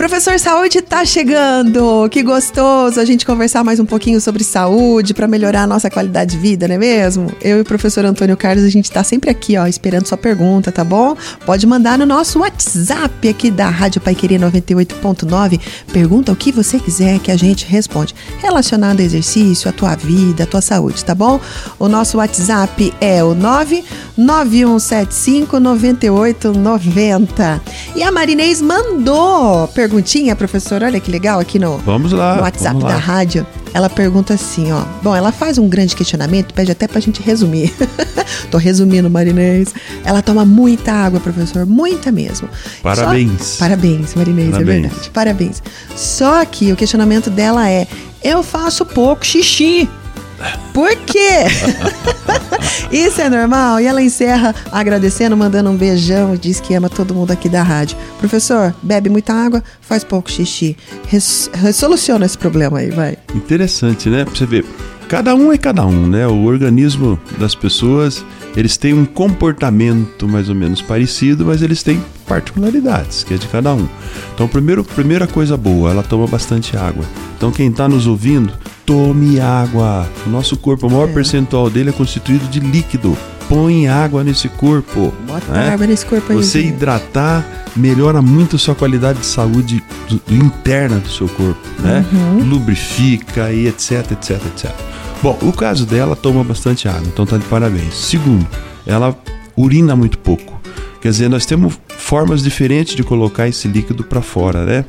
[0.00, 2.08] Professor Saúde está chegando!
[2.08, 6.36] Que gostoso a gente conversar mais um pouquinho sobre saúde para melhorar a nossa qualidade
[6.36, 7.30] de vida, não é mesmo?
[7.38, 10.72] Eu e o professor Antônio Carlos, a gente está sempre aqui, ó, esperando sua pergunta,
[10.72, 11.14] tá bom?
[11.44, 15.60] Pode mandar no nosso WhatsApp aqui da Rádio Paiqueria 98.9.
[15.92, 18.14] Pergunta o que você quiser que a gente responde.
[18.38, 21.38] Relacionado a exercício, a tua vida, a tua saúde, tá bom?
[21.78, 27.60] O nosso WhatsApp é o 99175 9890.
[27.94, 30.82] E a Marinês mandou perguntinha, professor.
[30.82, 33.46] Olha que legal aqui no, vamos lá, no WhatsApp vamos da rádio.
[33.72, 34.82] Ela pergunta assim, ó.
[35.02, 37.72] Bom, ela faz um grande questionamento, pede até pra gente resumir.
[38.50, 39.74] Tô resumindo, Marinês.
[40.04, 42.48] Ela toma muita água, professor, muita mesmo.
[42.82, 43.42] Parabéns.
[43.42, 43.64] Só...
[43.64, 44.78] Parabéns, Marinês, é Parabéns.
[44.78, 45.10] é verdade.
[45.10, 45.62] Parabéns.
[45.94, 47.86] Só que o questionamento dela é:
[48.22, 49.88] eu faço pouco xixi.
[50.72, 51.46] Por quê?
[52.90, 53.80] Isso é normal?
[53.80, 57.62] E ela encerra agradecendo, mandando um beijão e diz que ama todo mundo aqui da
[57.62, 57.96] rádio.
[58.18, 60.76] Professor, bebe muita água, faz pouco xixi.
[61.06, 63.16] Res resoluciona esse problema aí, vai.
[63.34, 64.24] Interessante, né?
[64.24, 64.64] Pra você ver.
[65.08, 66.24] Cada um é cada um, né?
[66.28, 68.24] O organismo das pessoas,
[68.56, 73.48] eles têm um comportamento mais ou menos parecido, mas eles têm particularidades, que é de
[73.48, 73.88] cada um.
[74.32, 77.04] Então, primeiro, primeira coisa boa, ela toma bastante água.
[77.36, 78.52] Então, quem está nos ouvindo,
[78.90, 80.04] tome água.
[80.26, 81.12] O nosso corpo, o maior é.
[81.12, 83.16] percentual dele é constituído de líquido.
[83.48, 85.14] Põe água nesse corpo.
[85.28, 85.70] Bota né?
[85.72, 86.36] água nesse corpo aí.
[86.36, 91.60] Você hidratar melhora muito a sua qualidade de saúde do, do interna do seu corpo,
[91.78, 92.04] né?
[92.12, 92.48] Uhum.
[92.48, 94.72] Lubrifica e etc, etc, etc.
[95.22, 97.94] Bom, o caso dela toma bastante água, então tá de parabéns.
[97.94, 98.44] Segundo,
[98.84, 99.16] ela
[99.56, 100.60] urina muito pouco.
[101.00, 104.84] Quer dizer, nós temos formas diferentes de colocar esse líquido para fora, né?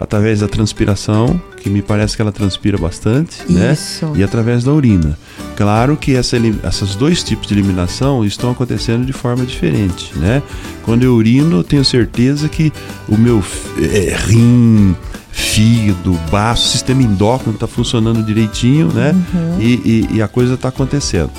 [0.00, 3.72] através da transpiração, que me parece que ela transpira bastante, né?
[3.72, 4.06] Isso.
[4.06, 4.12] né?
[4.16, 5.16] E através da urina.
[5.56, 10.42] Claro que essa, esses dois tipos de eliminação estão acontecendo de forma diferente, né?
[10.82, 12.72] Quando eu urino, eu tenho certeza que
[13.06, 13.44] o meu
[13.78, 14.96] é, rim,
[15.30, 19.14] fígado, baço, sistema endócrino está funcionando direitinho, né?
[19.34, 19.60] Uhum.
[19.60, 21.30] E, e, e a coisa está acontecendo.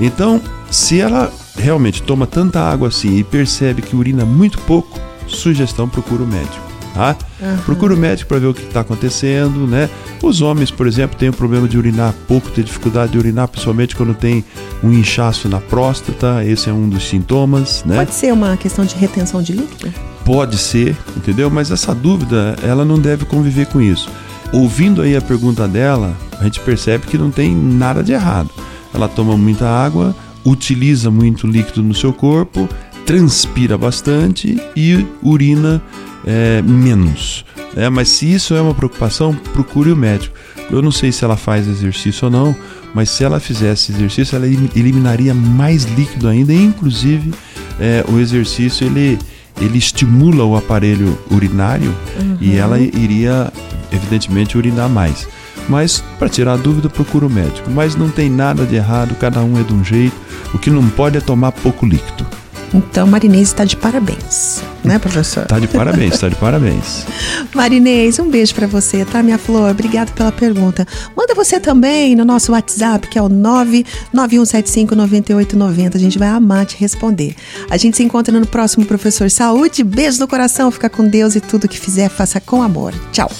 [0.00, 0.40] Então,
[0.70, 6.22] se ela realmente toma tanta água assim e percebe que urina muito pouco, sugestão procura
[6.22, 6.67] o médico
[6.98, 7.16] tá?
[7.40, 7.56] Uhum.
[7.58, 9.88] Procura o médico para ver o que está acontecendo, né?
[10.20, 13.94] Os homens, por exemplo, têm o problema de urinar pouco, têm dificuldade de urinar, principalmente
[13.94, 14.44] quando tem
[14.82, 17.96] um inchaço na próstata, esse é um dos sintomas, né?
[17.96, 19.94] Pode ser uma questão de retenção de líquido?
[20.24, 21.48] Pode ser, entendeu?
[21.48, 24.10] Mas essa dúvida, ela não deve conviver com isso.
[24.52, 28.50] Ouvindo aí a pergunta dela, a gente percebe que não tem nada de errado.
[28.92, 32.68] Ela toma muita água, utiliza muito líquido no seu corpo,
[33.06, 35.80] transpira bastante e urina
[36.28, 37.42] é, menos.
[37.74, 40.36] É, mas se isso é uma preocupação, procure o médico.
[40.70, 42.54] Eu não sei se ela faz exercício ou não,
[42.94, 46.52] mas se ela fizesse exercício, ela eliminaria mais líquido ainda.
[46.52, 47.32] E, inclusive,
[47.80, 49.18] é, o exercício ele,
[49.58, 52.36] ele estimula o aparelho urinário uhum.
[52.42, 53.50] e ela iria,
[53.90, 55.26] evidentemente, urinar mais.
[55.66, 57.70] Mas, para tirar a dúvida, procura o médico.
[57.70, 60.16] Mas não tem nada de errado, cada um é de um jeito.
[60.52, 62.27] O que não pode é tomar pouco líquido.
[62.72, 65.44] Então, Marinês está de parabéns, né, professor?
[65.44, 67.06] Está de parabéns, está de parabéns.
[67.54, 69.70] Marinês, um beijo para você, tá, minha flor?
[69.70, 70.86] Obrigado pela pergunta.
[71.16, 75.94] Manda você também no nosso WhatsApp, que é o 991759890.
[75.94, 77.34] A gente vai amar te responder.
[77.70, 79.82] A gente se encontra no próximo Professor Saúde.
[79.82, 82.92] Beijo no coração, fica com Deus e tudo que fizer, faça com amor.
[83.12, 83.30] Tchau.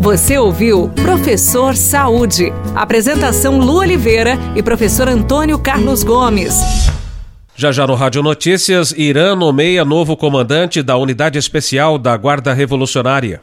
[0.00, 2.50] Você ouviu Professor Saúde.
[2.74, 6.54] Apresentação Lu Oliveira e professor Antônio Carlos Gomes.
[7.58, 13.40] Já já no Rádio Notícias, Irã nomeia novo comandante da Unidade Especial da Guarda Revolucionária.